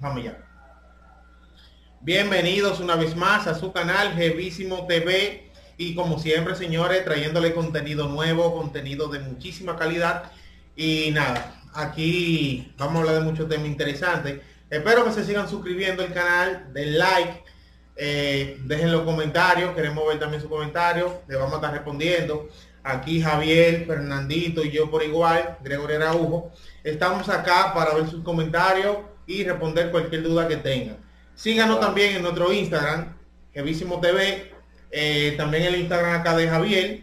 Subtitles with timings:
[0.00, 0.38] Vamos ya.
[2.00, 8.08] Bienvenidos una vez más a su canal Jevísimo TV y como siempre señores trayéndole contenido
[8.08, 10.32] nuevo, contenido de muchísima calidad
[10.74, 14.40] y nada, aquí vamos a hablar de muchos temas interesantes.
[14.70, 17.44] Espero que se sigan suscribiendo al canal, den like,
[17.96, 22.48] eh, dejen los comentarios, queremos ver también sus comentarios, le vamos a estar respondiendo.
[22.82, 26.52] Aquí Javier, Fernandito y yo por igual, Gregorio Araujo.
[26.82, 30.96] Estamos acá para ver sus comentarios y responder cualquier duda que tengan.
[31.34, 33.16] Síganos también en nuestro Instagram,
[33.54, 34.52] Jevísimo TV,
[34.90, 37.00] eh, también el Instagram acá de Javier.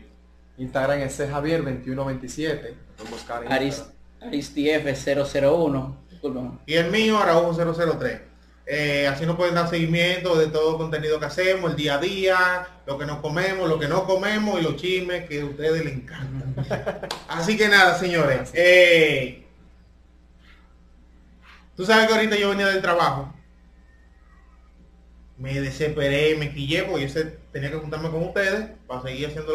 [0.57, 2.73] Instagram es Javier2127.
[3.49, 3.85] Aris,
[4.21, 5.95] Aristf001.
[6.65, 8.21] Y el mío, Araujo 003.
[8.69, 11.99] Eh, así nos pueden dar seguimiento de todo el contenido que hacemos, el día a
[11.99, 15.85] día, lo que nos comemos, lo que no comemos y los chismes que a ustedes
[15.85, 16.53] les encantan.
[17.29, 18.51] así que nada, señores.
[18.53, 19.46] Eh,
[21.77, 23.33] Tú sabes que ahorita yo venía del trabajo.
[25.37, 29.53] Me desesperé, me quillé porque yo tenía que juntarme con ustedes para seguir haciendo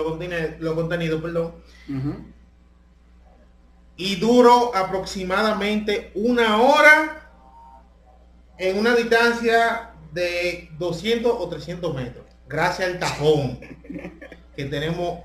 [0.60, 1.56] los contenidos, perdón.
[3.96, 7.28] Y duro aproximadamente una hora
[8.56, 13.58] en una distancia de 200 o 300 metros, gracias al tajón
[14.54, 15.24] que tenemos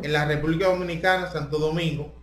[0.00, 2.14] en la República Dominicana, Santo Domingo.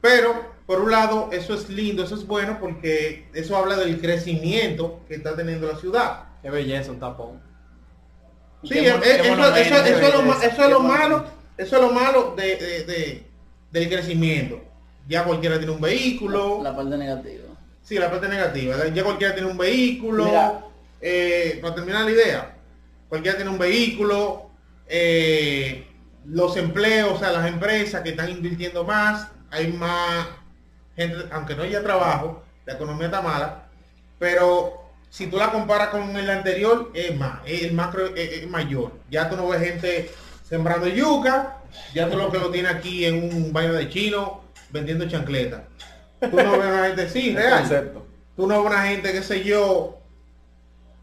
[0.00, 5.00] Pero, por un lado, eso es lindo, eso es bueno, porque eso habla del crecimiento
[5.08, 6.24] que está teniendo la ciudad.
[6.42, 7.40] Qué belleza un tapón.
[8.62, 11.24] Sí, eso, es lo, malo,
[11.56, 13.24] eso es lo malo de,
[13.70, 14.60] del crecimiento.
[15.08, 16.62] Ya cualquiera tiene un vehículo.
[16.62, 17.44] La parte negativa.
[17.82, 18.76] Sí, la parte negativa.
[18.88, 20.70] Ya cualquiera tiene un vehículo.
[21.00, 22.56] Eh, para terminar la idea,
[23.08, 24.50] cualquiera tiene un vehículo.
[24.86, 25.86] Eh,
[26.26, 30.26] los empleos, o sea, las empresas que están invirtiendo más, hay más
[30.98, 33.68] gente, aunque no haya trabajo, la economía está mala,
[34.18, 38.92] pero si tú la comparas con el anterior, es más, el macro es, mayor.
[39.08, 40.10] Ya tú no ves gente
[40.46, 41.58] sembrando yuca,
[41.94, 45.64] ya tú lo que lo tiene aquí en un baño de chino vendiendo chancleta.
[46.20, 47.92] Tú no ves una gente, sí, real.
[48.36, 49.98] Tú no ves una gente, qué sé yo,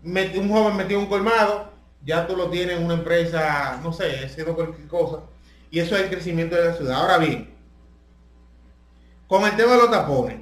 [0.04, 1.72] un joven metido un colmado,
[2.06, 5.22] ya tú lo tienes en una empresa, no sé, haciendo cualquier cosa.
[5.72, 7.02] Y eso es el crecimiento de la ciudad.
[7.02, 7.55] Ahora bien,
[9.28, 10.38] con el tema de los tapones,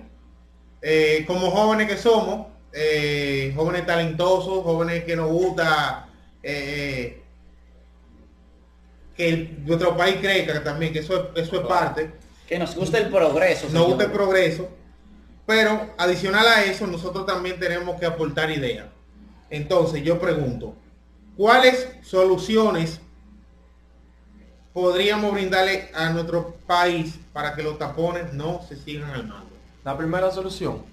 [0.82, 6.08] eh, como jóvenes que somos, eh, jóvenes talentosos, jóvenes que nos gusta
[6.42, 7.22] eh,
[9.16, 13.68] que nuestro país crezca también, que eso, eso es parte que nos gusta el progreso.
[13.72, 14.70] Nos gusta el progreso.
[15.46, 18.88] Pero adicional a eso, nosotros también tenemos que aportar ideas.
[19.50, 20.76] Entonces yo pregunto,
[21.38, 23.00] ¿cuáles soluciones
[24.74, 29.50] podríamos brindarle a nuestro país para que los tapones no se sigan armando?
[29.84, 30.84] La primera solución,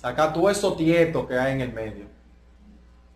[0.00, 2.04] sacar todo eso tieto que hay en el medio.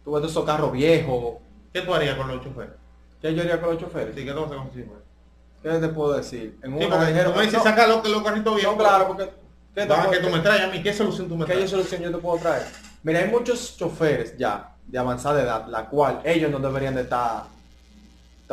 [0.04, 1.36] Tú ves esos carros viejos.
[1.72, 2.74] ¿Qué tú harías con los choferes?
[3.20, 4.14] ¿Qué yo haría con los choferes?
[4.14, 4.84] Sí, que no se.
[5.62, 6.58] ¿Qué te puedo decir?
[6.62, 8.68] En una sí, dijeron, no, saca los, los carritos bien.
[8.68, 9.30] No, claro, porque...
[9.74, 10.82] ¿qué, que tú me traes a mí?
[10.82, 11.62] ¿Qué solución tú me traes?
[11.62, 12.66] ¿Qué solución yo te puedo traer?
[13.02, 17.44] Mira, hay muchos choferes ya de avanzada edad, la cual ellos no deberían de estar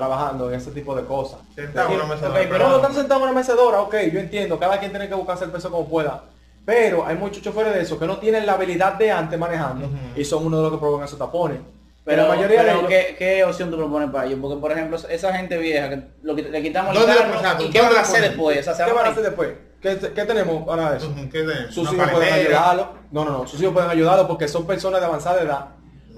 [0.01, 1.39] trabajando en ese tipo de cosas.
[1.53, 2.33] Sentado en una mecedora.
[2.33, 5.13] Okay, pero no están sentados en una mecedora, ok, yo entiendo, cada quien tiene que
[5.13, 6.23] buscarse el peso como pueda.
[6.65, 10.25] Pero hay muchos choferes de esos que no tienen la habilidad de antes manejando y
[10.25, 11.59] son uno de los que provocan esos tapones.
[12.03, 14.39] Pero, la mayoría de ellos, ¿qué, ¿qué, opción tú propones para ellos?
[14.41, 17.79] Porque, por ejemplo, esa gente vieja, que lo que le quitamos el carro, ¿y qué
[17.79, 18.67] van a hacer después?
[18.67, 19.49] O sea, ¿Qué van a hacer después?
[19.79, 21.13] ¿Qué, ¿Qué, tenemos para eso?
[21.31, 22.89] ¿Qué sus hijos pueden ayudarlo.
[23.11, 23.47] No, no, no.
[23.47, 25.67] Sus hijos pueden ayudarlo porque son personas de avanzada edad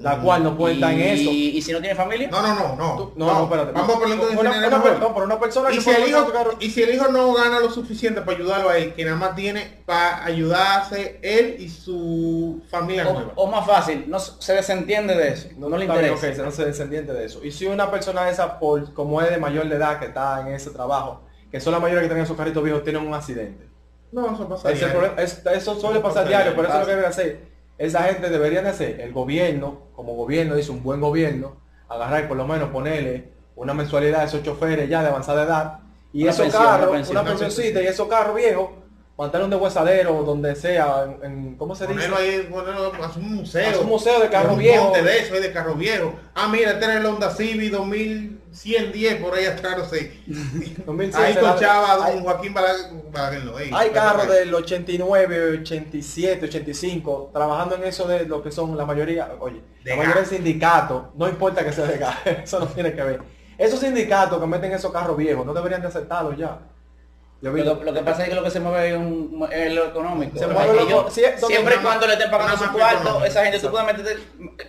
[0.04, 1.32] la cual no estar en eso.
[1.32, 2.30] ¿Y si no tiene familia?
[2.30, 3.14] No, no, no, no.
[3.16, 3.72] no, no, espérate.
[3.72, 4.16] Vamos por una,
[4.52, 6.28] una, una, una persona ¿Y que si el hijo,
[6.60, 9.34] Y si el hijo no gana lo suficiente para ayudarlo a él, que nada más
[9.36, 15.30] tiene para ayudarse él y su familia o, O más fácil, no se desentiende de
[15.30, 15.48] eso.
[15.58, 16.16] No, no le interesa.
[16.16, 17.42] Okay, no se desentiende de eso.
[17.42, 20.42] Y si una persona de esa, por, como es de mayor de edad que está
[20.42, 23.70] en ese trabajo, que son la mayoría que tienen esos carritos viejos, tienen un accidente.
[24.12, 25.14] No, eso pasa diario.
[25.18, 28.70] eso suele pasar diario, pero eso es lo que debe hacer esa gente debería de
[28.70, 31.58] hacer, el gobierno, como gobierno, dice un buen gobierno,
[31.90, 35.80] agarrar y por lo menos ponerle una mensualidad a esos choferes ya de avanzada edad,
[36.12, 38.70] y esos carros, una pensioncita y esos carros viejos,
[39.18, 42.10] mantener un deshuesadero donde sea, en, ¿cómo se dice?
[42.16, 43.82] Ahí, ponerlo, un museo.
[43.82, 44.92] un museo de carro viejo.
[44.92, 46.14] de eso, de carro viejo.
[46.34, 50.20] Ah, mira, este era el Honda Civic 2110 por ahí atrás, no sé.
[51.16, 53.44] ahí cochaba don Joaquín Balaguer.
[53.46, 58.86] No, Hay carros del 89, 87, 85, trabajando en eso de lo que son la
[58.86, 62.94] mayoría, oye, la mayoría del sindicato, no importa que sea de gas, eso no tiene
[62.94, 63.22] que ver.
[63.56, 66.60] Esos sindicatos que meten esos carros viejos no deberían de aceptarlos ya.
[67.44, 70.40] Lo, que pasa es que lo que se mueve es, un, es lo económico.
[70.40, 73.86] Se mueve lo, siempre y cuando le estén pagando su cuarto, esa gente, tú puedes
[73.86, 74.18] meterte...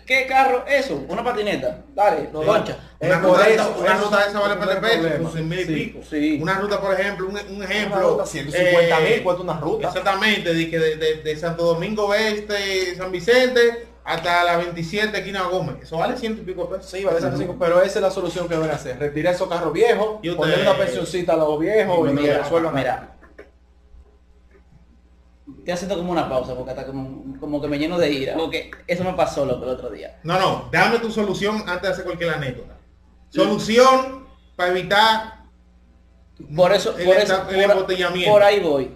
[0.04, 0.64] ¿Qué carro?
[0.66, 1.84] Eso, una patineta.
[1.94, 2.76] Dale, no, concha.
[2.98, 6.00] Una, ruta, eso, una ruta de esa vale para pesos, mil y pico.
[6.08, 6.38] Sí.
[6.42, 8.16] Una ruta, por ejemplo, un, un ejemplo...
[8.16, 9.88] Una 150 mil cuesta una ruta.
[9.88, 15.76] Exactamente, de, de, de, de Santo Domingo Este, San Vicente hasta la 27 esquina Gómez.
[15.82, 16.90] Eso vale ciento y pico pesos.
[16.90, 18.98] Sí, vale ciento pero esa es la solución que van a hacer.
[18.98, 22.74] Retirar esos carros viejos, y poner una pensioncita a los viejos y, mira, resuelvan.
[22.74, 23.16] Mira,
[25.64, 28.34] te haciendo como una pausa porque hasta como, que me lleno de ira.
[28.34, 30.20] Porque eso me pasó lo el otro día.
[30.22, 32.76] No, no, dame tu solución antes de hacer cualquier anécdota.
[33.30, 35.44] Solución para evitar
[36.54, 37.46] por eso, por, eso
[38.26, 38.90] por ahí voy.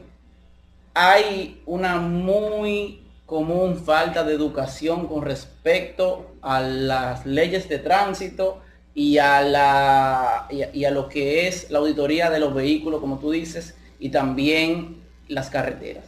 [0.92, 8.62] Hay una muy común falta de educación con respecto a las leyes de tránsito
[8.94, 13.30] y a, la, y a, lo que es la auditoría de los vehículos, como tú
[13.30, 16.06] dices, y también las carreteras.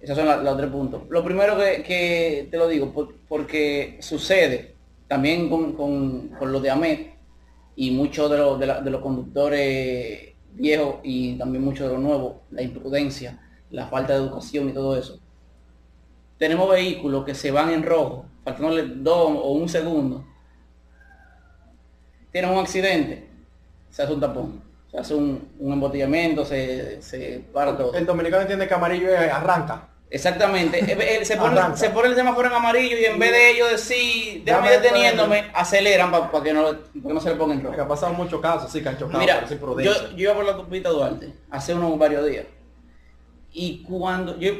[0.00, 1.02] Esos son los tres puntos.
[1.08, 2.94] Lo primero que, te lo digo,
[3.28, 4.76] porque sucede
[5.08, 7.14] también con, con, con lo de AMET
[7.74, 8.36] y muchos de,
[8.84, 13.40] de, los conductores viejos y también muchos de los nuevos, la imprudencia,
[13.72, 15.18] la falta de educación y todo eso
[16.38, 20.24] tenemos vehículos que se van en rojo, faltándole dos o un segundo,
[22.30, 23.28] tienen un accidente,
[23.90, 27.94] se hace un tapón, se hace un, embotellamiento, se, se para todo.
[27.94, 29.88] El dominicano entiende que amarillo arranca.
[30.10, 30.78] Exactamente.
[30.78, 34.70] Eh, eh, se, pone, el semáforo en amarillo y en vez de ellos decir, déjame
[34.70, 37.74] deteniéndome, aceleran para que, no, no se le pongan rojo.
[37.74, 39.18] Que ha pasado muchos casos, sí, que han chocado.
[39.18, 42.46] Mira, yo, yo iba por la autopista Duarte hace unos varios días.
[43.52, 44.52] Y cuando yo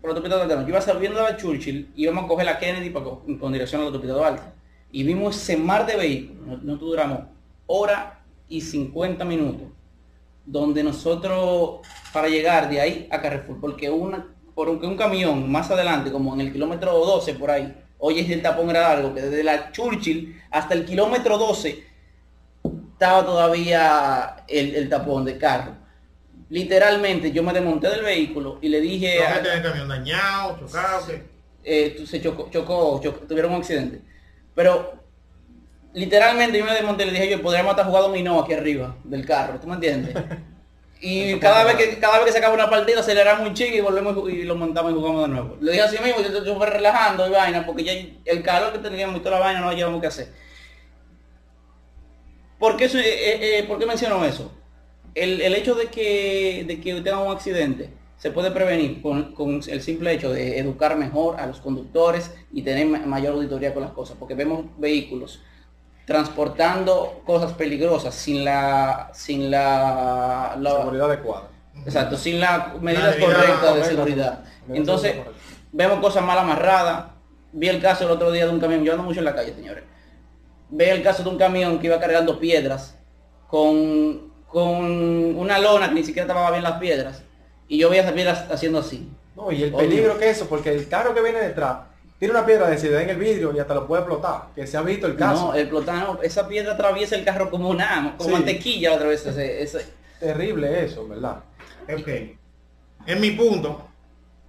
[0.00, 0.62] por la autopista Duarte.
[0.64, 3.06] Yo iba saliendo de la Churchill y íbamos a coger la Kennedy para,
[3.38, 4.42] con dirección a la autopista Duarte.
[4.92, 7.20] Y vimos ese mar de vehículos, no duramos
[7.66, 9.68] hora y 50 minutos,
[10.44, 11.80] donde nosotros,
[12.12, 16.40] para llegar de ahí a Carrefour, porque una, por un, camión más adelante, como en
[16.40, 20.74] el kilómetro 12 por ahí, oye, el tapón era algo, que desde la Churchill hasta
[20.74, 21.84] el kilómetro 12
[22.92, 25.79] estaba todavía el, el tapón de carro
[26.50, 31.06] literalmente yo me desmonté del vehículo y le dije ¿No a, el camión dañado chocado
[31.62, 34.00] eh, se chocó, chocó, tuvieron un accidente.
[34.54, 34.94] Pero
[35.92, 39.26] literalmente yo me desmonté y le dije yo podríamos estar jugando no aquí arriba del
[39.26, 40.14] carro tú me entiendes
[41.00, 43.80] y cada vez que cada vez que se acaba una partida aceleramos un chico y
[43.80, 45.56] volvemos y lo montamos y jugamos de nuevo.
[45.60, 47.92] Le dije así mismo yo estoy relajando y vaina porque ya
[48.24, 50.28] el calor que teníamos y toda la vaina no lo llevamos que hacer.
[52.58, 54.52] ¿Por qué, eh, eh, ¿Por qué menciono eso?
[55.14, 57.90] El, hecho de que, de que tenga un accidente
[58.20, 59.34] se puede prevenir con,
[59.66, 63.92] el simple hecho de educar mejor a los conductores y tener mayor auditoría con las
[63.92, 65.40] cosas, porque vemos vehículos
[66.04, 71.48] transportando cosas peligrosas sin la sin la, seguridad adecuada.
[71.86, 74.44] Exacto, sin las medidas correctas de seguridad.
[74.68, 75.16] Entonces,
[75.72, 77.12] vemos cosas mal amarradas.
[77.52, 79.54] Vi el caso el otro día de un camión, yo ando mucho en la calle,
[79.54, 79.84] señores.
[80.68, 82.98] Ve el caso de un camión que iba cargando piedras
[83.48, 87.22] con con una lona que ni siquiera tapaba bien las piedras.
[87.68, 89.08] Y yo veía esas piedras haciendo así.
[89.36, 91.78] No, y el peligro que eso, porque el carro que viene detrás
[92.18, 94.82] tiene una piedra decidida en el vidrio y hasta lo puede explotar, que se ha
[94.82, 95.48] visto el caso.
[95.48, 99.24] No, explotar, no, esa piedra atraviesa el carro como una, como mantequilla otra vez.
[99.24, 99.86] Ese,
[100.18, 101.42] Terrible eso, ¿verdad?
[101.88, 102.08] Ok.
[103.06, 103.88] En mi punto,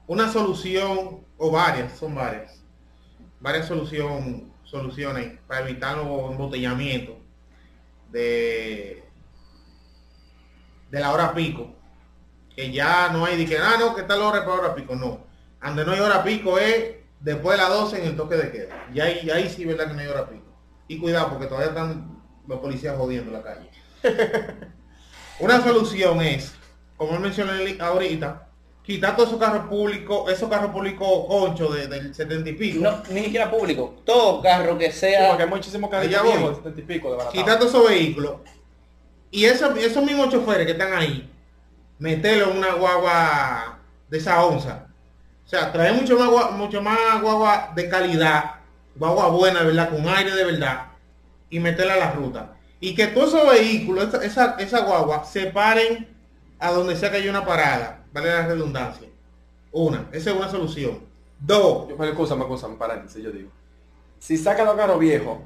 [0.07, 2.61] una solución, o varias, son varias,
[3.39, 7.15] varias solución, soluciones para evitar los embotellamientos
[8.11, 9.01] de
[10.91, 11.73] de la hora pico.
[12.55, 14.95] Que ya no hay de que, ah, no, que está la hora para hora pico.
[14.95, 15.25] No.
[15.63, 18.87] Donde no hay hora pico es después de las 12 en el toque de queda.
[18.93, 20.51] Y ahí, ahí sí, verdad que no hay hora pico.
[20.87, 23.69] Y cuidado, porque todavía están los policías jodiendo la calle.
[25.39, 26.53] Una solución es,
[26.97, 28.49] como mencioné ahorita,
[28.83, 32.83] quitar todos esos carros públicos, esos carros públicos conchos de, del 70 y pico.
[32.83, 34.01] No, ni siquiera público.
[34.05, 35.29] Todo carro que sea.
[35.29, 38.33] porque hay muchísimos carros de 70 y pico de Quitar todos esos vehículos
[39.31, 41.29] y esos, esos mismos choferes que están ahí,
[41.99, 44.87] meterlo en una guagua de esa onza.
[45.45, 48.55] O sea, traer mucho más, mucho más guagua de calidad,
[48.95, 49.89] guagua buena, ¿verdad?
[49.89, 50.87] Con aire de verdad.
[51.49, 52.53] Y meterla a la ruta.
[52.79, 56.07] Y que todos esos vehículos, esa, esa, guagua, se paren
[56.59, 58.03] a donde sea que haya una parada.
[58.11, 59.07] Vale la redundancia.
[59.71, 60.99] Una, esa es una solución.
[61.39, 61.89] Dos.
[61.89, 63.49] Yo, pero cosa, cosa, paréntesis, yo digo.
[64.19, 65.39] Si sacan los carros viejos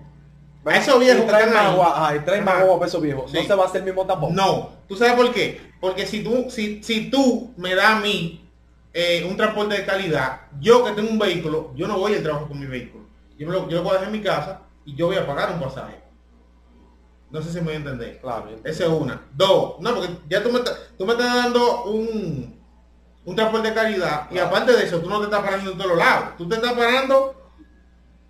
[0.74, 3.26] eso viejo trae más agua, trae más agua peso viejo.
[3.32, 4.34] No se va a hacer el mismo tapón.
[4.34, 4.70] No.
[4.88, 5.62] ¿Tú sabes por qué?
[5.80, 8.50] Porque si tú, si, si tú me das a mí
[8.94, 12.48] eh, un transporte de calidad, yo que tengo un vehículo, yo no voy al trabajo
[12.48, 13.06] con mi vehículo.
[13.38, 15.52] Yo, lo, yo lo voy a dejar en mi casa y yo voy a pagar
[15.52, 16.02] un pasaje.
[17.30, 18.20] No sé si me voy a entender.
[18.22, 18.50] Claro.
[18.64, 19.22] Esa es una.
[19.36, 19.80] Dos.
[19.82, 20.62] No, porque ya tú me,
[20.98, 22.60] tú me estás dando un,
[23.26, 25.98] un transporte de calidad y aparte de eso, tú no te estás parando en todos
[25.98, 26.30] lados.
[26.38, 27.36] Tú te estás parando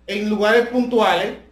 [0.06, 1.45] en lugares puntuales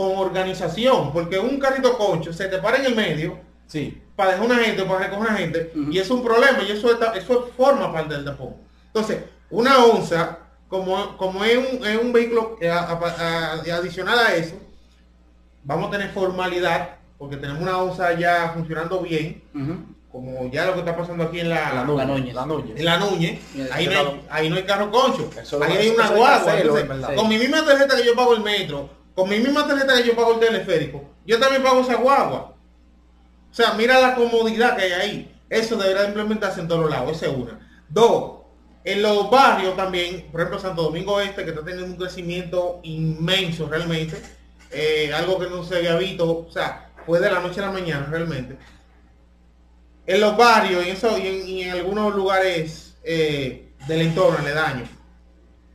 [0.00, 4.00] con organización, porque un carrito concho se te para en el medio sí.
[4.16, 6.88] para dejar una gente o para recoger una gente y es un problema y eso,
[7.14, 8.54] eso forma parte del tapón.
[8.86, 9.18] Entonces,
[9.50, 10.38] una onza,
[10.68, 12.56] como, como es, un, es un vehículo
[13.70, 14.54] adicional a eso,
[15.64, 19.42] vamos a tener formalidad, porque tenemos una onza ya funcionando bien,
[20.10, 22.34] como ya lo que está pasando aquí en la, la, Núñez,
[22.74, 23.38] En la Núñez,
[23.70, 25.28] ahí, no hay, ahí no hay carro concho,
[25.62, 26.54] ahí hay una guagua.
[27.14, 30.32] con mi misma tarjeta que yo pago el metro, con mi misma tarjeta yo pago
[30.32, 32.56] el teleférico, yo también pago esa guagua.
[33.50, 35.40] O sea, mira la comodidad que hay ahí.
[35.50, 37.18] Eso deberá implementarse en todos lados.
[37.18, 37.68] Esa es una.
[37.90, 38.44] Dos,
[38.82, 43.68] en los barrios también, por ejemplo, Santo Domingo Este, que está teniendo un crecimiento inmenso
[43.68, 44.22] realmente,
[44.70, 47.72] eh, algo que no se había visto, o sea, fue de la noche a la
[47.72, 48.56] mañana realmente.
[50.06, 54.84] En los barrios y, eso, y, en, algunos lugares eh, del entorno, aledaño,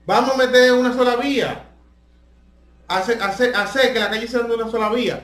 [0.08, 1.65] vamos a meter una sola vía
[2.88, 3.14] hace,
[3.54, 5.22] hace, que la calle sea de una sola vía.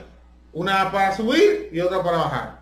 [0.52, 2.60] Una para subir y otra para bajar.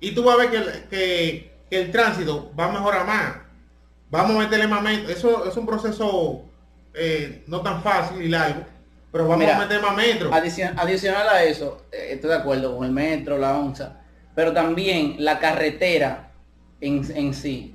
[0.00, 3.36] Y tú vas a ver que, el tránsito va a mejorar más.
[4.10, 5.10] Vamos a meterle más metro.
[5.10, 6.44] Eso es un proceso
[6.92, 8.64] eh, no tan fácil y largo.
[9.10, 10.30] Pero vamos a meter más metro.
[10.32, 14.00] adicional a eso, eh, estoy de acuerdo con el metro, la onza.
[14.34, 16.32] Pero también la carretera
[16.80, 17.74] en, en sí.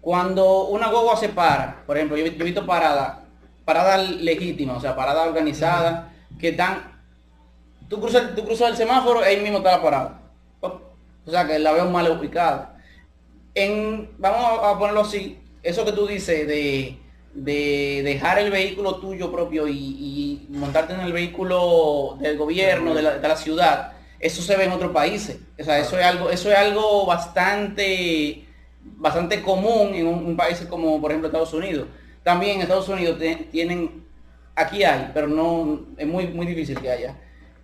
[0.00, 3.27] Cuando una guagua se para, por ejemplo, yo, he visto parada
[3.68, 6.10] parada legítima, o sea, parada organizada,
[6.40, 7.02] que están...
[7.86, 10.20] Tú cruzas, tú cruzas el semáforo, ahí mismo está la parada.
[10.62, 12.78] O sea, que la veo mal ubicada.
[13.54, 16.96] En, vamos a ponerlo así, eso que tú dices de,
[17.34, 23.92] dejar el vehículo tuyo propio y, montarte en el vehículo del gobierno, de la, ciudad,
[24.18, 25.40] eso se ve en otros países.
[25.60, 28.46] O sea, eso es algo, eso es algo bastante,
[28.96, 31.86] bastante común en un país como por ejemplo Estados Unidos.
[32.22, 33.18] También en Estados Unidos
[33.50, 34.04] tienen,
[34.54, 37.16] aquí hay, pero no, es muy, muy difícil que haya,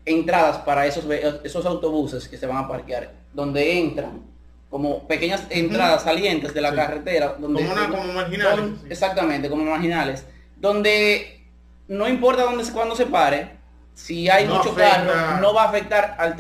[0.05, 1.05] entradas para esos,
[1.45, 4.35] esos autobuses que se van a parquear, donde entran
[4.75, 7.37] como pequeñas entradas salientes de la carretera.
[7.39, 8.65] Donde, como, marginales.
[8.89, 10.27] Exactamente, como marginales.
[10.57, 11.47] Donde
[11.87, 13.57] no importa dónde, cuando se pare,
[13.95, 16.35] si hay mucho carro, no va a afectar al,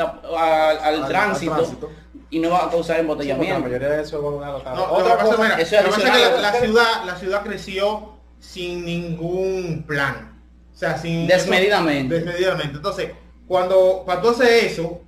[0.82, 1.90] al, tránsito,
[2.30, 3.54] y no va a causar embotellamiento.
[3.54, 10.42] la mayoría de eso Otra cosa, la, ciudad, la ciudad creció sin ningún plan.
[10.72, 11.26] O sea, sin...
[11.26, 12.14] Desmedidamente.
[12.14, 12.76] desmedidamente.
[12.76, 13.10] Entonces,
[13.46, 15.00] cuando, cuando hace eso,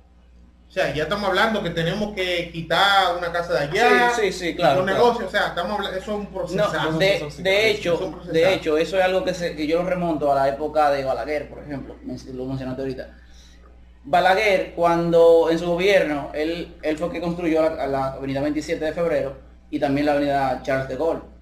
[0.67, 4.31] o sea, ya estamos hablando que tenemos que quitar una casa de allá, sí, sí,
[4.31, 6.91] sí, claro, un negocio, o sea, estamos hablando, eso es un proceso.
[6.91, 10.31] No, de, de hecho, de hecho, eso es algo que, se, que yo lo remonto
[10.31, 11.95] a la época de Balaguer, por ejemplo,
[12.33, 13.17] lo mencionaste ahorita.
[14.09, 18.93] Balaguer, cuando en su gobierno, él, él fue que construyó la, la avenida 27 de
[18.93, 19.35] febrero
[19.69, 21.37] y también la avenida Charles de Gaulle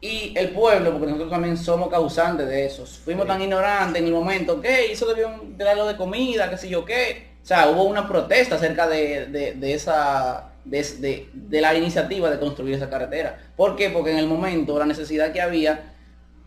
[0.00, 2.86] y el pueblo, porque nosotros también somos causantes de eso.
[2.86, 6.68] Fuimos tan ignorantes en el momento, que hizo debió de algo de comida, qué sé
[6.68, 7.28] yo qué.
[7.42, 13.38] O sea, hubo una protesta acerca de, esa, de, la iniciativa de construir esa carretera.
[13.56, 13.90] ¿Por qué?
[13.90, 15.94] Porque en el momento la necesidad que había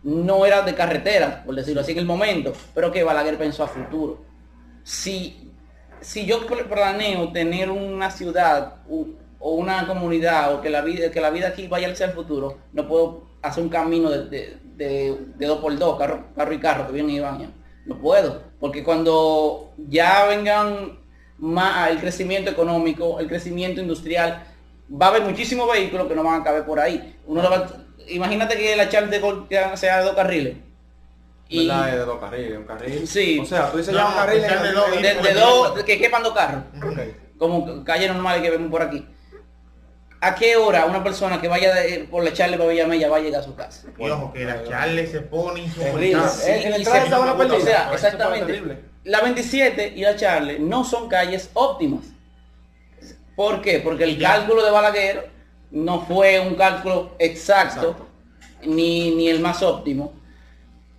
[0.02, 3.68] no era de carretera, por decirlo así en el momento, pero que Balaguer pensó a
[3.68, 4.31] futuro.
[4.84, 5.52] Si,
[6.00, 11.30] si yo planeo tener una ciudad o una comunidad o que la vida, que la
[11.30, 14.58] vida aquí vaya hacia el futuro, no puedo hacer un camino de,
[15.38, 17.52] dos por dos, carro, carro y carro, que vienen y van.
[17.84, 21.00] No puedo, porque cuando ya vengan
[21.38, 24.44] más el crecimiento económico, el crecimiento industrial,
[24.90, 27.16] va a haber muchísimos vehículos que no van a caber por ahí.
[27.26, 27.42] Uno
[28.08, 30.56] imagínate que la charla de sea de dos carriles.
[31.48, 31.92] Y, ¿Verdad?
[31.92, 33.06] de dos carriles, un carril.
[33.06, 33.38] Sí.
[33.40, 36.64] O sea, tú dices ya un carril de, dos, que quepan dos carros.
[37.38, 39.06] Como calle normal que vemos por aquí.
[40.24, 41.74] ¿A qué hora una persona que vaya
[42.08, 43.88] por la Charle para Villamella va a llegar a su casa?
[43.98, 46.12] Y ojo, que la Charle se pone terrible.
[46.12, 48.78] en el O sea, exactamente.
[49.02, 52.04] La 27 y la Charle no son calles óptimas.
[53.34, 53.80] ¿Por qué?
[53.80, 55.30] Porque el cálculo de Balaguer
[55.72, 57.96] no fue un cálculo exacto,
[58.62, 60.12] ni, ni el más óptimo.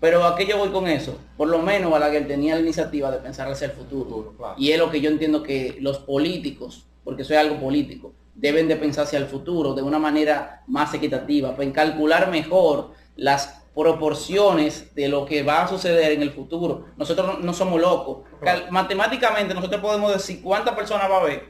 [0.04, 1.18] Pero ¿a qué yo voy con eso?
[1.38, 4.34] Por lo menos Balaguer tenía la iniciativa de pensar hacia el futuro.
[4.58, 8.68] Y es lo que yo entiendo que los políticos, porque eso es algo político, deben
[8.68, 15.08] de pensarse al futuro de una manera más equitativa, para calcular mejor las proporciones de
[15.08, 16.88] lo que va a suceder en el futuro.
[16.98, 18.26] Nosotros no somos locos.
[18.72, 21.46] Matemáticamente nosotros podemos decir cuántas personas va a haber,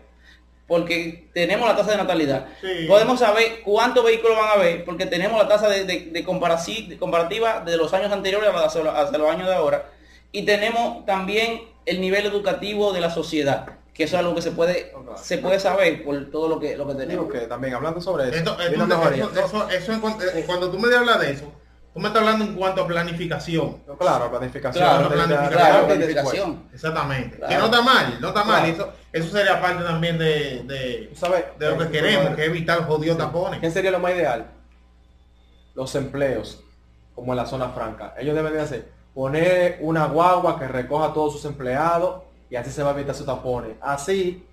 [0.67, 2.47] porque tenemos la tasa de natalidad.
[2.87, 6.23] Podemos saber cuántos vehículos van a haber, porque tenemos la tasa de,
[6.99, 9.89] comparativa de los años anteriores hasta los años de ahora.
[10.31, 14.51] Y tenemos también el nivel educativo de la sociedad que eso es algo que se
[14.51, 14.91] puede
[15.21, 17.31] se puede saber por todo lo que lo que tenemos.
[17.31, 18.57] que también hablando sobre eso.
[19.69, 20.01] eso,
[20.47, 21.51] cuando tú me hablas de eso,
[21.93, 23.83] tú me estás hablando en cuanto a planificación.
[23.99, 25.85] claro, planificación.
[25.85, 26.63] planificación.
[26.73, 27.37] Exactamente.
[27.47, 28.65] Que no está mal, no está mal.
[28.65, 31.13] Eso, eso sería parte también de, de,
[31.59, 33.59] de lo que queremos, que evitar jodidos tapones.
[33.59, 34.47] ¿Qué sería lo más ideal?
[35.75, 36.63] Los empleos,
[37.13, 38.15] como en la zona franca.
[38.17, 42.71] Ellos deben de hacer, poner una guagua que recoja a todos sus empleados y así
[42.71, 43.75] se va a evitar sus tapones.
[43.81, 44.47] Así,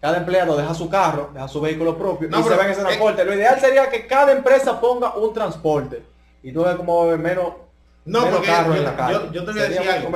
[0.00, 3.26] cada empleado deja su carro, deja su vehículo propio y se va en ese transporte.
[3.26, 6.11] Lo ideal sería que cada empresa ponga un transporte
[6.42, 7.52] y tú ves como menos
[8.04, 9.18] no, porque yo, en la calle.
[9.32, 10.08] yo, te voy a decir algo.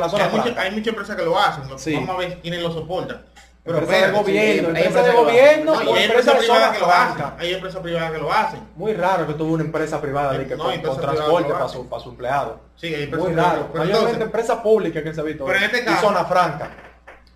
[0.59, 1.62] hay, muchas empresas que lo hacen.
[1.68, 3.25] Vamos a ver quiénes lo soportan.
[3.62, 7.25] Pero empresas de gobierno, hay empresas de gobierno no, hay empresas privadas que lo hacen.
[7.38, 8.61] Hay empresas privadas que lo hacen.
[8.76, 12.61] Muy raro que tuvo una empresa privada que con, transporte para su, para su empleado.
[12.76, 13.68] Sí, hay Muy raro.
[13.73, 15.45] Pero Mayormente empresas públicas que se ha visto.
[15.45, 16.71] Pero en este caso, zona franca.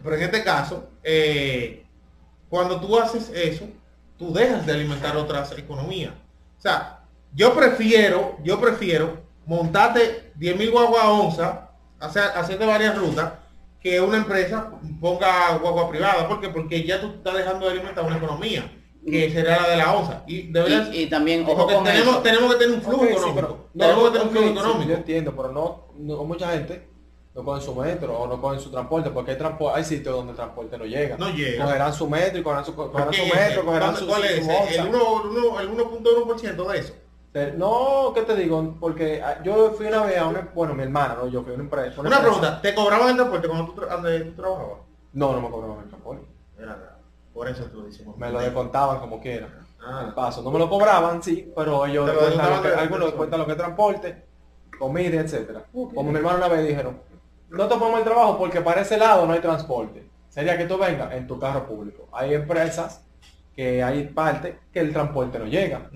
[0.03, 1.85] Pero en este caso, eh,
[2.49, 3.67] cuando tú haces eso,
[4.17, 6.13] tú dejas de alimentar otras economías.
[6.59, 7.00] O sea,
[7.35, 13.33] yo prefiero, yo prefiero montarte 10.000 guagua onza, hacer, hacerte varias rutas,
[13.81, 14.71] que una empresa
[15.01, 16.29] ponga guagua privada.
[16.29, 16.49] ¿Por qué?
[16.49, 18.71] Porque ya tú estás dejando de alimentar una economía
[19.05, 20.23] que será la de la onza.
[20.27, 20.53] Y,
[20.93, 23.69] y, también tenemos, tenemos que tener un flujo económico.
[23.77, 24.91] tenemos que tener un flujo económico.
[24.91, 26.91] yo entiendo, pero no, no mucha gente
[27.35, 29.39] no cogen su metro o no cogen su transporte, porque hay,
[29.75, 31.17] hay sitios donde el transporte no llega.
[31.17, 31.65] No llega.
[31.65, 34.39] Cogerán su metro y cogerán su, cogerán su metro, cogerán su, ¿Cuál es?
[34.39, 36.95] el 1.1% de eso.
[37.57, 38.77] No, ¿qué te digo?
[38.81, 41.55] Porque ah, yo fui una vez a una, bueno, mi hermana, no, yo fui a
[41.55, 42.01] una empresa.
[42.01, 44.79] Una, pregunta, ¿te cobraban el transporte cuando tú, tú trabajabas?
[45.13, 46.27] No, no me cobraban el transporte.
[47.33, 48.05] por eso tú dices.
[48.17, 49.49] Me lo descontaban como quiera.
[49.83, 50.13] Ah.
[50.15, 50.43] paso.
[50.43, 53.59] No me lo cobraban, sí, pero ellos cuentan lo que, algunos cuentan lo que es
[53.59, 54.25] transporte,
[54.79, 55.65] comida, etcétera.
[55.73, 57.01] Como mi hermana una vez dijeron,
[57.49, 60.09] no te ponemos el trabajo porque para ese lado no hay transporte.
[60.29, 62.09] Sería que tú vengas en tu carro público.
[62.13, 63.05] Hay empresas
[63.55, 65.91] que hay parte que el transporte no llega.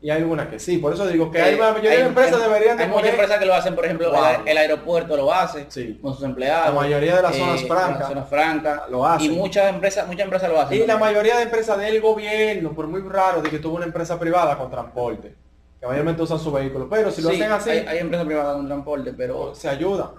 [0.00, 0.78] Y hay algunas que sí.
[0.78, 3.74] Por eso digo que hay, mayoría de empresas deberían Hay muchas empresas que lo hacen,
[3.74, 4.12] por ejemplo,
[4.44, 5.66] el, aeropuerto lo hace
[6.00, 6.74] con sus empleados.
[6.74, 8.08] La mayoría de las zonas eh, francas.
[8.08, 9.32] Zonas francas lo hacen.
[9.32, 10.82] Y muchas empresas, muchas empresas lo hacen.
[10.82, 14.18] Y la mayoría de empresas del gobierno, por muy raro de que tuvo una empresa
[14.18, 15.34] privada con transporte.
[15.80, 16.88] Que mayormente usan su vehículo.
[16.88, 17.70] Pero si lo hacen así.
[17.70, 19.54] Hay, hay empresas privadas con transporte, pero.
[19.54, 20.12] Se ayuda.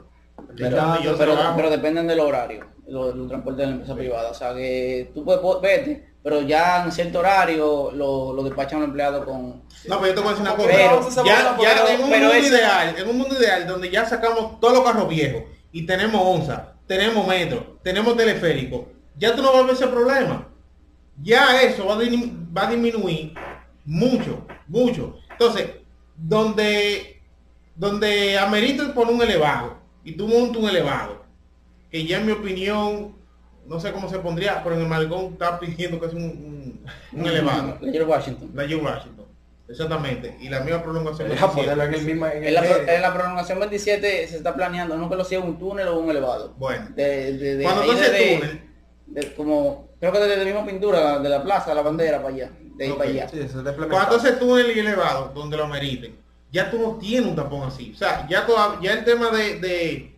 [0.58, 4.32] Pero, dependen del horario, los, transportes de la empresa privada.
[4.32, 8.88] O sea que tú puedes vete, pero ya en cierto horario lo, lo despachan los
[8.88, 9.62] empleados con.
[9.88, 10.70] No, pero yo te voy a decir una cosa.
[10.72, 14.74] Pero, ya, ya en un mundo ideal, en un mundo ideal donde ya sacamos todos
[14.74, 19.66] los carros viejos y tenemos onza, tenemos metro, tenemos teleférico, ya tú no vas a
[19.66, 20.48] ver ese problema.
[21.22, 23.36] Ya eso va a, va a disminuir
[23.86, 25.18] mucho, mucho.
[25.30, 25.74] Entonces,
[26.18, 27.22] donde,
[27.76, 31.24] donde amerita poner un elevado, y tú montas un elevado,
[31.92, 33.16] que ya en mi opinión,
[33.68, 37.26] no sé cómo se pondría, pero en el Malgón está pidiendo que es un, un,
[37.26, 37.78] elevado.
[37.82, 38.52] La Washington.
[38.54, 39.26] La Washington.
[39.68, 40.38] Exactamente.
[40.40, 41.32] Y la misma prolongación.
[41.32, 46.00] En, en, la, prolongación 27 se está planeando, no que lo sea un túnel o
[46.00, 46.54] un elevado.
[46.58, 46.88] Bueno.
[46.96, 49.34] De, de, de Cuando tú túnel.
[49.36, 52.52] como, creo que desde la misma pintura de la plaza, la bandera para allá.
[52.76, 53.30] De ahí para allá.
[53.30, 53.40] Sí,
[53.90, 56.26] Cuando ese túnel y elevado, donde lo meriten
[56.56, 57.92] ya tú no tienes un tapón así.
[57.94, 58.48] O sea, ya,
[58.82, 60.15] ya el tema de,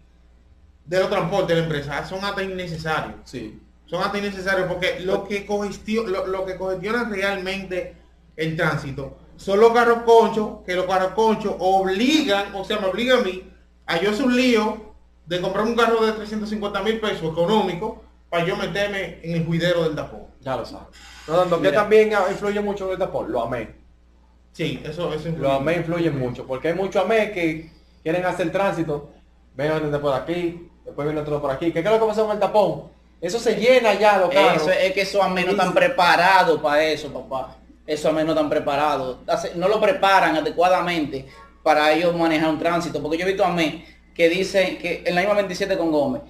[0.87, 3.15] de, los transportes de la empresa son hasta innecesarios.
[3.25, 3.61] Sí.
[3.85, 7.95] Son hasta innecesarios porque lo que, cogestiona, lo, lo que congestiona realmente
[8.35, 13.19] el tránsito son los carros conchos, que los carros conchos obligan, o sea, me obligan
[13.19, 13.43] a mí,
[13.85, 14.95] a yo hacer un lío
[15.25, 19.83] de comprar un carro de 350 mil pesos económico para yo meterme en el juidero
[19.83, 20.21] del tapón.
[20.41, 20.87] Ya lo sabes.
[21.27, 23.75] No, que también influye mucho en el tapón, lo amé.
[24.53, 25.47] Sí, eso, eso influye.
[25.47, 27.71] Los AME influyen mucho, porque hay muchos AME que
[28.01, 29.11] quieren hacer tránsito,
[29.55, 29.71] ven
[30.01, 31.71] por aquí, después viene otro por aquí.
[31.71, 32.83] ¿Qué es lo que pasa con el tapón?
[33.19, 34.63] Eso se llena ya los carros.
[34.63, 37.55] Eso, es que esos AME no están preparados para eso, papá.
[37.85, 39.17] Esos AME no están preparados.
[39.55, 41.27] No lo preparan adecuadamente
[41.61, 43.01] para ellos manejar un tránsito.
[43.01, 46.21] Porque yo he visto AME que dicen que en la misma 27 con Gómez,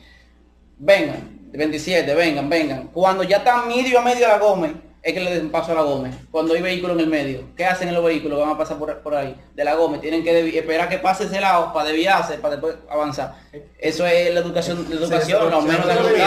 [0.77, 2.87] vengan, 27, vengan, vengan.
[2.87, 4.71] Cuando ya están medio a medio de la Gómez,
[5.07, 6.13] es que le den paso a la Gómez.
[6.29, 8.41] Cuando hay vehículos en el medio, ¿qué hacen en los vehículos?
[8.41, 10.01] Van a pasar por, ahí, de la Gómez.
[10.01, 13.35] Tienen que esperar que pase ese lado para desviarse, para después avanzar.
[13.79, 16.21] Eso es la educación, la educación, no, menos de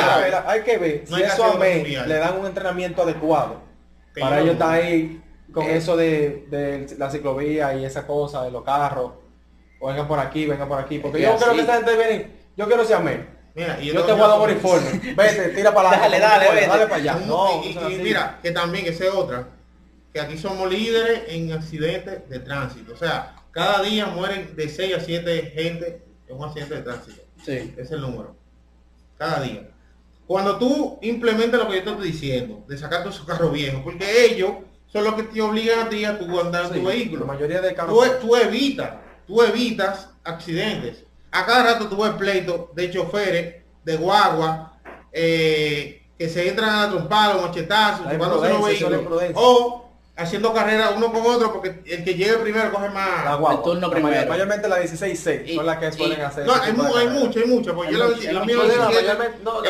[0.47, 3.61] Hay que ver si eso a mí le dan un entrenamiento adecuado.
[4.19, 5.77] para ellos estar ahí con eh.
[5.77, 9.13] eso de, la ciclovía y esa cosa, de los carros.
[9.79, 11.01] O vengan por aquí, vengan por aquí.
[11.01, 14.13] Porque yo creo que esta gente viene, yo quiero ser amén Mira, y yo te
[14.13, 15.15] voy a dar un informe.
[15.17, 16.21] Vete, tira para adelante.
[16.21, 17.15] Dale, dale, dale para allá.
[17.27, 19.49] No, y, mira, que también esa es otra.
[20.13, 22.93] Que aquí somos líderes en accidentes de tránsito.
[22.93, 27.23] O sea, cada día mueren de 6 a 7 gente en un accidente de tránsito.
[27.45, 27.75] Sí.
[27.77, 28.37] Es el número.
[29.19, 29.69] Cada día.
[30.27, 34.27] Cuando tú implementas lo que yo te estoy diciendo, de sacar tu carro viejo, porque
[34.27, 34.53] ellos
[34.87, 37.27] son los que te obligan a ti a tu andar en tu vehículo.
[37.27, 38.21] La mayoría de carros.
[38.21, 38.93] Tú, tú, evitas,
[39.27, 41.05] tú evitas accidentes.
[41.33, 44.79] A cada rato tú ves pleito de choferes, de guagua,
[45.13, 49.23] eh, que se entran a trompar, los machetazos, los vehículos.
[49.35, 53.63] O haciendo carrera uno con otro porque el que llegue primero coge más la el
[53.63, 54.29] turno primero.
[54.29, 56.47] Mayormente la 16-6 son las que suelen hacer.
[56.47, 59.09] No, hay, hay mucho, hay mucho, porque yo la, 27,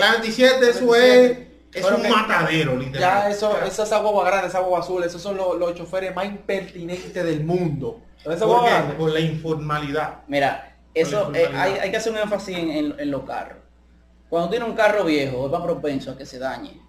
[0.00, 1.38] la 27 eso es
[1.72, 2.98] es un matadero, literalmente.
[2.98, 6.24] Ya eso, esa es agua grande, esa agua azul, esos son los, los choferes más
[6.24, 8.00] impertinentes del mundo.
[8.24, 8.94] ¿Por, qué?
[8.98, 10.18] Por la informalidad.
[10.26, 13.58] Mira, eso eh, hay, hay, que hacer un énfasis en, en, en los carros.
[14.28, 16.80] Cuando tiene un carro viejo, es más propenso a que se dañe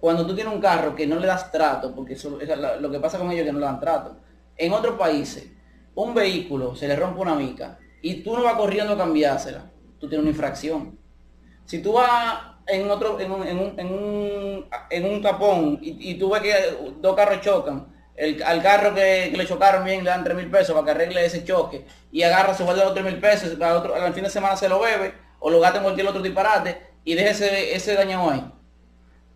[0.00, 2.38] cuando tú tienes un carro que no le das trato, porque eso,
[2.80, 4.16] lo que pasa con ellos es que no le dan trato.
[4.56, 5.52] En otros países,
[5.94, 10.08] un vehículo se le rompe una mica y tú no vas corriendo a cambiársela, tú
[10.08, 10.98] tienes una infracción.
[11.66, 16.14] Si tú vas en otro, en un, en un, en un, en un tapón y,
[16.14, 16.54] tú ves que
[16.98, 17.86] dos carros chocan,
[18.20, 21.24] el, al carro que, le chocaron bien le dan 3 mil pesos para que arregle
[21.24, 24.30] ese choque y agarra su guarda los 3 mil pesos, al, otro, al fin de
[24.30, 27.94] semana se lo bebe o lo gasta en cualquier otro disparate y deje ese, ese
[27.94, 28.44] daño ahí.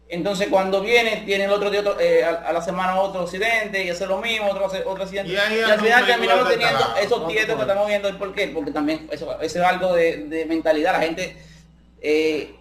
[0.09, 4.07] Entonces cuando viene, tiene el otro día eh, a, la semana otro accidente y hace
[4.07, 5.33] lo mismo, otro, otro accidente.
[5.33, 8.19] Y, al final terminamos teniendo esos tietos que estamos viendo.
[8.19, 8.49] ¿Por qué?
[8.49, 10.93] Porque también eso, es algo de, mentalidad.
[10.93, 11.37] La gente,
[12.03, 12.55] eh,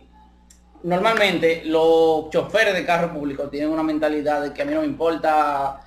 [0.83, 4.87] normalmente los choferes de carro público tienen una mentalidad de que a mí no me
[4.87, 5.81] importa.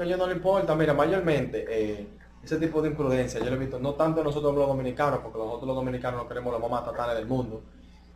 [0.00, 0.74] Porque a ellos no le importa.
[0.74, 2.08] Mira, mayormente eh,
[2.42, 5.66] ese tipo de imprudencia yo lo he visto no tanto nosotros los dominicanos, porque nosotros
[5.66, 7.60] los dominicanos no queremos los más tatanes del mundo.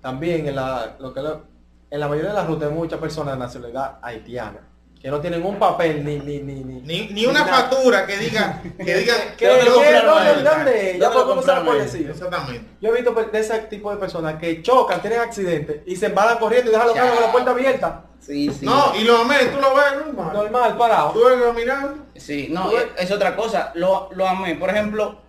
[0.01, 3.39] También en la, lo que en la mayoría de las rutas hay muchas personas de
[3.39, 4.61] nacionalidad haitiana
[5.05, 8.97] que no tienen un papel ni ni ni ni, ni, una factura que diga que
[8.97, 10.97] diga que ¿Dónde?
[10.99, 12.09] Ya cómo se lo puede decir.
[12.09, 12.71] Exactamente.
[12.81, 16.39] Yo he visto de ese tipo de personas que chocan, tienen accidentes y se embalan
[16.39, 18.05] corriendo y dejan los carros con la puerta abierta.
[18.19, 18.65] Sí, sí.
[18.65, 20.33] No, y lo amé, tú lo ves normal.
[20.33, 21.11] Normal, parado.
[21.11, 22.07] Tú ves caminando.
[22.17, 23.73] Sí, no, es, otra cosa.
[23.75, 24.55] Lo, lo amé.
[24.55, 25.21] Por ejemplo,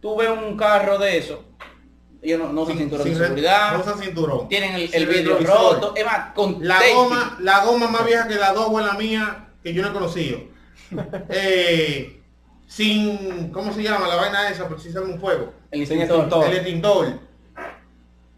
[0.00, 1.44] tú ves un carro de eso
[2.22, 3.72] ellos no, no usan cinturón de seguridad.
[3.72, 4.48] No usan cinturón.
[4.48, 5.94] Tienen el, el vidrio roto.
[5.96, 9.72] Es más, con la goma, la goma más vieja que la dos la mía, que
[9.72, 10.40] yo no he conocido.
[11.30, 12.20] eh,
[12.66, 14.68] sin, ¿cómo se llama la vaina esa?
[14.68, 15.52] Por si sale un fuego.
[15.70, 16.44] El extintor.
[16.46, 17.18] El extintor.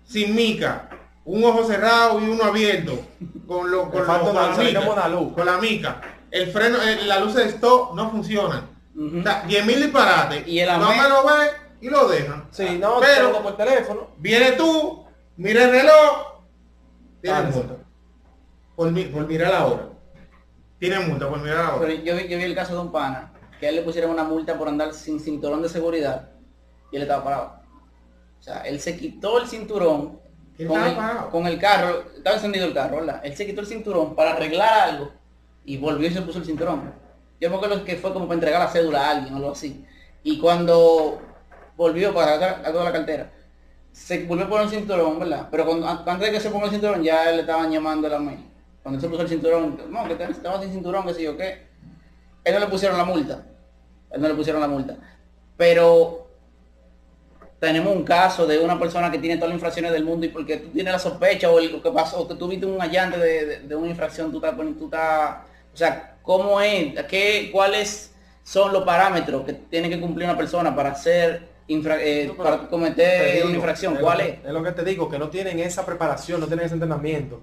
[0.05, 0.89] Sin mica.
[1.25, 2.99] Un ojo cerrado y uno abierto.
[3.47, 5.33] Con, lo, con, lo, con, la, mica, luz.
[5.35, 6.01] con la mica.
[6.31, 8.69] El freno, eh, la luz de stop no funciona.
[8.95, 9.21] Uh -huh.
[9.21, 10.47] o sea, 10 mil disparates.
[10.47, 12.49] Y el no me lo ve y lo dejan.
[12.53, 14.09] Sí, no, pero por teléfono.
[14.17, 15.05] Viene tú,
[15.37, 16.33] mira el reloj,
[17.21, 17.77] tiene multa.
[18.77, 19.89] Por, por, mirar la hora.
[20.79, 21.87] Tiene multa por mirar la hora.
[21.87, 24.23] Pero yo, yo vi el caso de un pana, que a él le pusieron una
[24.23, 26.31] multa por andar sin cinturón de seguridad
[26.93, 27.61] y él estaba parado.
[28.39, 30.21] O sea, él se quitó el cinturón
[30.69, 30.97] con el,
[31.31, 33.21] con el, carro, estaba encendido el carro, ¿verdad?
[33.25, 35.11] Él se quitó el cinturón para arreglar algo
[35.65, 36.93] y volvió y se puso el cinturón.
[37.41, 39.85] Yo me acuerdo que fue como para entregar la cédula a alguien o algo así.
[40.23, 41.21] Y cuando
[41.77, 43.31] volvió para a toda la cartera.
[43.93, 45.49] Se volvió por el cinturón, ¿verdad?
[45.51, 48.19] Pero cuando, antes de que se ponga el cinturón ya le estaban llamando a la
[48.19, 48.53] MEI.
[48.83, 51.67] Cuando se puso el cinturón, no, que estaba sin cinturón, que sé yo qué.
[52.45, 53.45] Él no le pusieron la multa.
[54.11, 54.97] Él no le pusieron la multa.
[55.57, 56.23] Pero
[57.61, 60.57] tenemos un caso de una persona que tiene todas las infracciones del mundo y porque
[60.57, 63.77] tú tienes la sospecha o lo que pasó, o que tú viste un allante de,
[63.77, 65.37] una infracción, tú estás, tú estás,
[65.73, 67.01] o sea, ¿cómo es?
[67.05, 71.52] ¿Qué, ¿Cuáles son los parámetros que tiene que cumplir una persona para ser
[72.01, 73.97] eh, para cometer una infracción.
[73.97, 74.45] ¿Cuál es?
[74.45, 77.41] Es lo que te digo, que no tienen esa preparación, no tienen ese entrenamiento.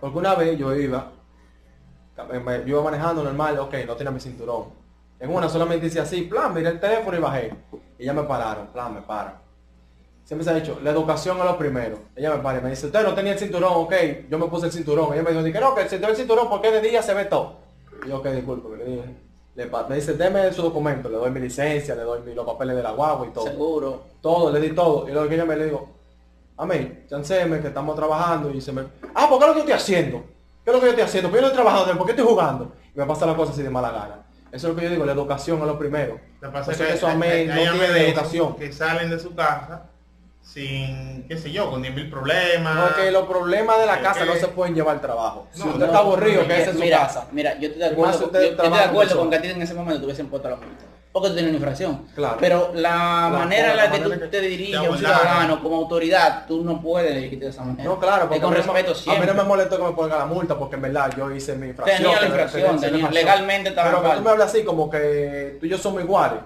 [0.00, 1.12] Porque una vez yo iba,
[2.42, 4.80] yo iba manejando normal, ok, no tenía mi cinturón.
[5.18, 7.54] En una solamente dice así, plan, miré el teléfono y bajé.
[7.98, 9.34] Y ya me pararon, plan, me paran.
[10.24, 11.98] Siempre se ha dicho, la educación es lo primero.
[12.14, 13.94] Ella me para y me dice, usted no tenía el cinturón, ok,
[14.30, 15.12] yo me puse el cinturón.
[15.12, 17.58] Ella me dijo, no, que el el cinturón porque de día se ve todo.
[18.06, 19.16] Y yo, ok, disculpe, le dije,
[19.54, 22.92] me dice, deme su documento, le doy mi licencia, le doy los papeles de la
[22.92, 23.44] guagua y todo.
[23.44, 24.02] Seguro.
[24.20, 25.08] Todo, le di todo.
[25.08, 25.88] Y luego que ella me le digo,
[26.56, 28.82] amén, chanceme que estamos trabajando y se me.
[29.14, 30.24] Ah, ¿por qué es lo que yo estoy haciendo?
[30.64, 31.28] ¿Qué es lo que yo estoy haciendo?
[31.28, 32.72] Porque yo no estoy trabajando, ¿por qué estoy jugando?
[32.94, 34.26] Y me pasa la cosa así de mala gana.
[34.52, 36.18] Eso es lo que yo digo, la educación es lo primero.
[36.52, 38.56] Pasa que, eso amén, no tiene educación.
[38.56, 39.89] Que salen de su casa
[40.42, 42.88] sin, qué sé yo, con 10.000 problemas.
[42.88, 45.46] Porque los problemas de la casa no se pueden llevar al trabajo.
[45.52, 47.28] si usted está aburrido, que es en su casa.
[47.32, 49.74] Mira, yo estoy de acuerdo, yo, estoy de acuerdo con que a ti en ese
[49.74, 50.84] momento tuviesen puesto la multa.
[51.12, 52.06] Porque tú tienes una infracción.
[52.14, 52.36] Claro.
[52.38, 56.62] Pero la, manera en la que tú te diriges a un ciudadano como autoridad, tú
[56.62, 57.82] no puedes dirigirte de esa manera.
[57.82, 59.28] No, claro, porque con respeto siempre.
[59.28, 61.56] A mí no me molesta que me pongan la multa porque en verdad yo hice
[61.56, 62.02] mi infracción.
[62.02, 65.68] Tenía la infracción, tenía, legalmente estaba Pero tú me hablas así como que tú y
[65.68, 66.40] yo somos iguales.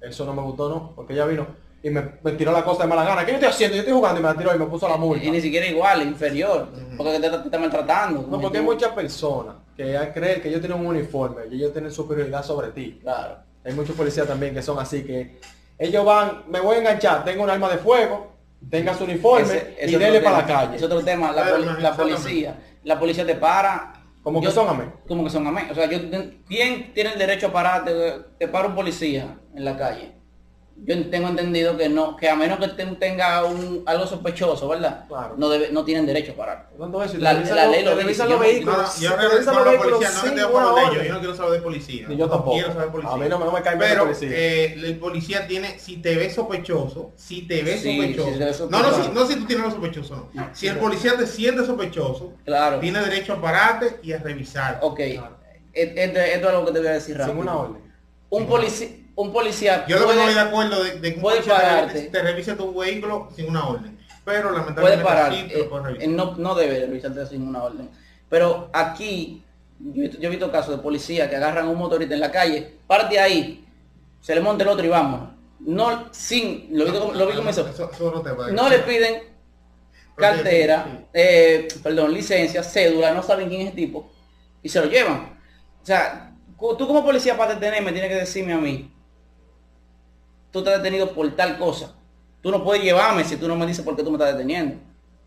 [0.00, 0.92] Eso no me gustó, ¿no?
[0.94, 3.26] Porque ella vino y me, tiró la cosa de mala gana.
[3.26, 3.76] ¿Qué yo estoy haciendo?
[3.76, 5.22] Yo estoy jugando y me la tiró y me puso la multa.
[5.22, 8.26] Y, ni siquiera igual, inferior, porque te, te, maltratando.
[8.26, 11.92] No, porque hay muchas personas que creen que ellos tienen un uniforme y ellos tienen
[11.92, 13.00] superioridad sobre ti.
[13.02, 13.36] Claro.
[13.62, 15.38] Hay muchos policías también que son así, que
[15.78, 18.32] ellos van, me voy a enganchar, tengo un arma de fuego,
[18.70, 20.76] tenga su uniforme y dele para la calle.
[20.76, 22.58] Es otro tema, la, policía.
[22.84, 23.92] La policía te para.
[24.22, 24.90] Como que son amén.
[25.06, 25.66] Como que son amén.
[25.70, 25.98] O sea, yo,
[26.48, 27.92] ¿quién tiene el derecho a pararte?
[28.38, 30.23] Te para un policía en la calle
[30.76, 35.06] yo tengo entendido que no, que a menos que tenga un, algo sospechoso, ¿verdad?
[35.06, 35.34] Claro.
[35.38, 36.70] No debe, no tienen derecho a parar.
[36.76, 38.28] La, la, ley lo dice.
[38.28, 39.00] los vehículos.
[39.00, 42.08] yo no te de ellos, yo no quiero saber de policía.
[42.08, 42.52] Ni yo tampoco.
[42.52, 43.14] quiero saber de policía.
[43.14, 44.28] A mí no, me cae Pero policía.
[44.32, 48.68] Eh, el policía tiene, si te ve sospechoso, si te ve sospechoso.
[48.68, 50.50] no, no, si, no si tú tienes lo sospechoso, no.
[50.52, 52.80] Si el policía te siente sospechoso, claro.
[52.80, 54.80] tiene derecho a pararte y a revisar.
[54.82, 55.00] Ok.
[55.72, 57.34] Esto, es algo que te voy a decir rápido.
[57.34, 57.82] Sin una orden.
[58.30, 62.54] Un policía un policía yo no estoy de acuerdo de, que un policía te, revise
[62.54, 63.98] tu vehículo sin una orden.
[64.24, 67.90] Pero lamentablemente puede parar, eh, no, no debe revisarte sin una orden.
[68.28, 69.44] Pero aquí
[69.78, 73.66] yo, he visto casos de policía que agarran un motorista en la calle parte ahí
[74.20, 77.68] se le monta el otro y vamos no sin lo vi, lo vi como eso,
[78.52, 79.22] no le piden
[80.16, 84.10] cartera eh, perdón licencia cédula no saben quién es el tipo
[84.62, 85.38] y se lo llevan.
[85.82, 88.90] O sea tú como policía para detenerme tienes que decirme a mí
[90.54, 91.96] tú estás detenido por tal cosa.
[92.40, 94.76] Tú no puedes llevarme si tú no me dices por qué tú me estás deteniendo.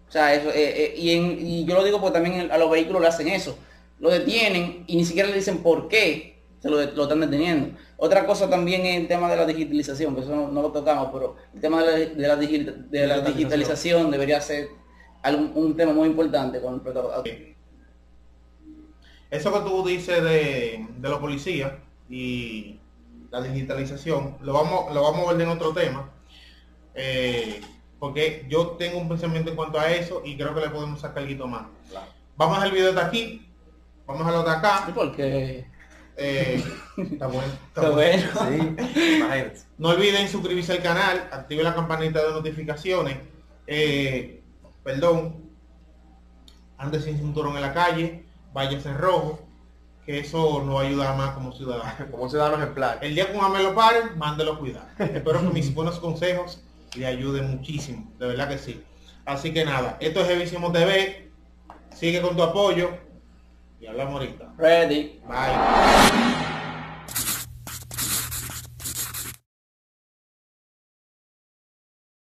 [0.08, 3.10] O sea, eso, eh, eh, y, yo lo digo porque también a los vehículos le
[3.10, 3.60] hacen eso.
[4.00, 7.78] Lo detienen y ni siquiera le dicen por qué se lo, están deteniendo.
[7.98, 11.36] Otra cosa también es el tema de la digitalización, que eso no, lo tocamos, pero
[11.54, 14.70] el tema de la, de la, digitalización debería ser
[15.24, 17.56] algún, un tema muy importante con el
[19.30, 21.74] Eso que tú dices de, de los policías
[22.10, 22.80] y
[23.30, 26.10] la digitalización, lo vamos, lo vamos a ver en otro tema,
[26.94, 27.62] eh,
[28.00, 31.24] porque yo tengo un pensamiento en cuanto a eso y creo que le podemos sacar
[31.24, 31.68] algo más.
[32.36, 33.48] Vamos al video de aquí,
[34.06, 34.88] vamos a lo de acá.
[36.20, 36.64] Eh,
[36.98, 37.54] está bueno.
[37.68, 38.24] Está, bueno.
[39.78, 43.18] no olviden suscribirse al canal, active la campanita de notificaciones.
[43.68, 44.42] Eh,
[44.84, 45.52] perdón,
[46.78, 49.47] ande sin cinturón en la calle, váyase en rojo,
[50.08, 51.94] que eso nos ayuda más como ciudadanos.
[52.12, 52.98] como ciudadanos ejemplar.
[53.02, 54.88] El día que un me lo pare, mándelo cuidar.
[54.98, 56.64] Espero que mis buenos consejos
[56.96, 58.82] le ayuden muchísimo, de verdad que sí.
[59.26, 61.30] Así que nada, esto es Evísimo TV.
[61.94, 62.92] Sigue con tu apoyo
[63.82, 64.54] y hablamos ahorita.
[64.58, 65.20] Ready.
[65.28, 66.57] Bye.